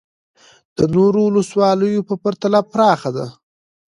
[0.77, 3.27] د نورو ولسوالیو په پرتله پراخه ده